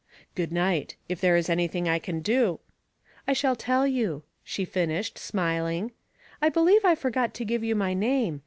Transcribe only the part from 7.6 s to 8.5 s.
you my name.